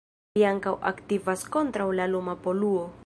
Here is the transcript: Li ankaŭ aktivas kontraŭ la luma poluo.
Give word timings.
Li 0.37 0.45
ankaŭ 0.51 0.71
aktivas 0.91 1.43
kontraŭ 1.57 1.87
la 2.01 2.09
luma 2.15 2.37
poluo. 2.47 2.89